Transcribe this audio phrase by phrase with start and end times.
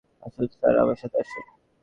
[0.23, 1.45] আসুন স্যার, আমার সাথে আসুন।